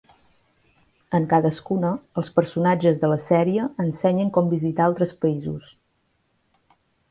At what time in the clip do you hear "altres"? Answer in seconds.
4.89-5.15